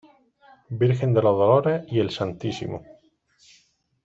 Virgen 0.83 1.13
de 1.13 1.21
los 1.21 1.37
Dolores 1.37 1.83
y 1.91 1.99
el 1.99 2.09
Stmo. 2.09 2.83